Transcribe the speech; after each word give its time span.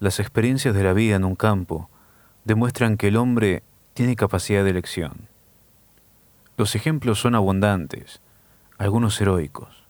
Las 0.00 0.18
experiencias 0.18 0.74
de 0.74 0.82
la 0.82 0.94
vida 0.94 1.16
en 1.16 1.24
un 1.24 1.36
campo 1.36 1.90
demuestran 2.46 2.96
que 2.96 3.08
el 3.08 3.18
hombre 3.18 3.62
tiene 3.92 4.16
capacidad 4.16 4.64
de 4.64 4.70
elección. 4.70 5.28
Los 6.56 6.74
ejemplos 6.74 7.20
son 7.20 7.34
abundantes, 7.34 8.22
algunos 8.78 9.20
heroicos, 9.20 9.84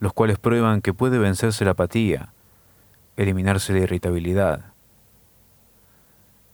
los 0.00 0.12
cuales 0.12 0.38
prueban 0.38 0.82
que 0.82 0.92
puede 0.92 1.18
vencerse 1.18 1.64
la 1.64 1.70
apatía, 1.70 2.34
eliminarse 3.16 3.72
la 3.72 3.78
irritabilidad. 3.78 4.74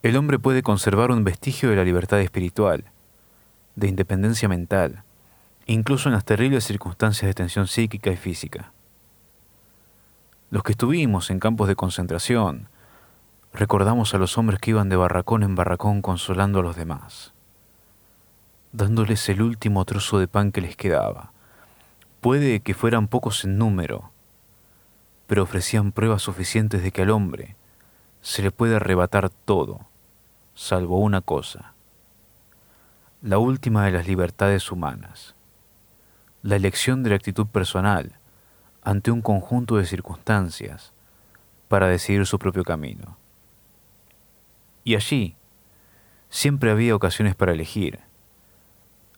El 0.04 0.16
hombre 0.16 0.38
puede 0.38 0.62
conservar 0.62 1.10
un 1.10 1.24
vestigio 1.24 1.68
de 1.70 1.74
la 1.74 1.84
libertad 1.84 2.20
espiritual, 2.20 2.84
de 3.74 3.88
independencia 3.88 4.48
mental, 4.48 5.02
incluso 5.66 6.08
en 6.08 6.14
las 6.14 6.24
terribles 6.24 6.62
circunstancias 6.62 7.28
de 7.28 7.34
tensión 7.34 7.66
psíquica 7.66 8.12
y 8.12 8.16
física. 8.16 8.72
Los 10.48 10.62
que 10.62 10.72
estuvimos 10.72 11.30
en 11.30 11.40
campos 11.40 11.66
de 11.66 11.74
concentración, 11.74 12.68
recordamos 13.52 14.14
a 14.14 14.18
los 14.18 14.38
hombres 14.38 14.60
que 14.60 14.70
iban 14.70 14.88
de 14.88 14.94
barracón 14.94 15.42
en 15.42 15.56
barracón 15.56 16.02
consolando 16.02 16.60
a 16.60 16.62
los 16.62 16.76
demás, 16.76 17.32
dándoles 18.70 19.28
el 19.28 19.42
último 19.42 19.84
trozo 19.84 20.20
de 20.20 20.28
pan 20.28 20.52
que 20.52 20.60
les 20.60 20.76
quedaba. 20.76 21.32
Puede 22.20 22.60
que 22.60 22.74
fueran 22.74 23.08
pocos 23.08 23.44
en 23.44 23.58
número, 23.58 24.12
pero 25.26 25.42
ofrecían 25.42 25.90
pruebas 25.90 26.22
suficientes 26.22 26.80
de 26.80 26.92
que 26.92 27.02
al 27.02 27.10
hombre 27.10 27.56
se 28.20 28.42
le 28.42 28.52
puede 28.52 28.76
arrebatar 28.76 29.30
todo, 29.30 29.80
salvo 30.54 31.00
una 31.00 31.22
cosa, 31.22 31.72
la 33.20 33.38
última 33.38 33.84
de 33.84 33.90
las 33.90 34.06
libertades 34.06 34.70
humanas, 34.70 35.34
la 36.42 36.54
elección 36.54 37.02
de 37.02 37.10
la 37.10 37.16
actitud 37.16 37.48
personal, 37.48 38.20
ante 38.86 39.10
un 39.10 39.20
conjunto 39.20 39.78
de 39.78 39.84
circunstancias 39.84 40.92
para 41.66 41.88
decidir 41.88 42.24
su 42.24 42.38
propio 42.38 42.62
camino. 42.62 43.18
Y 44.84 44.94
allí 44.94 45.34
siempre 46.30 46.70
había 46.70 46.94
ocasiones 46.94 47.34
para 47.34 47.52
elegir. 47.52 47.98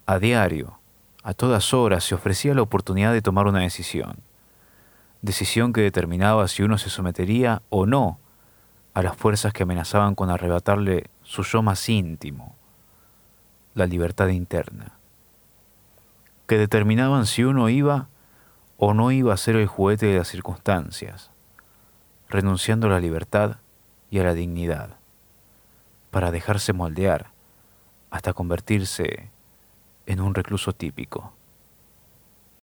A 0.06 0.18
diario, 0.18 0.78
a 1.22 1.34
todas 1.34 1.74
horas 1.74 2.02
se 2.02 2.14
ofrecía 2.14 2.54
la 2.54 2.62
oportunidad 2.62 3.12
de 3.12 3.20
tomar 3.20 3.46
una 3.46 3.58
decisión, 3.58 4.20
decisión 5.20 5.74
que 5.74 5.82
determinaba 5.82 6.48
si 6.48 6.62
uno 6.62 6.78
se 6.78 6.88
sometería 6.88 7.60
o 7.68 7.84
no 7.84 8.18
a 8.94 9.02
las 9.02 9.18
fuerzas 9.18 9.52
que 9.52 9.64
amenazaban 9.64 10.14
con 10.14 10.30
arrebatarle 10.30 11.10
su 11.22 11.42
yo 11.42 11.60
más 11.60 11.86
íntimo, 11.90 12.56
la 13.74 13.84
libertad 13.84 14.28
interna, 14.28 14.92
que 16.46 16.56
determinaban 16.56 17.26
si 17.26 17.44
uno 17.44 17.68
iba 17.68 18.08
o 18.78 18.94
no 18.94 19.10
iba 19.10 19.34
a 19.34 19.36
ser 19.36 19.56
el 19.56 19.66
juguete 19.66 20.06
de 20.06 20.18
las 20.18 20.28
circunstancias, 20.28 21.32
renunciando 22.28 22.86
a 22.86 22.90
la 22.90 23.00
libertad 23.00 23.56
y 24.08 24.20
a 24.20 24.24
la 24.24 24.34
dignidad, 24.34 24.96
para 26.10 26.30
dejarse 26.30 26.72
moldear 26.72 27.32
hasta 28.10 28.32
convertirse 28.32 29.30
en 30.06 30.20
un 30.20 30.34
recluso 30.34 30.72
típico. 30.72 31.34